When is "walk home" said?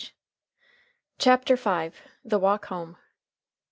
2.39-2.97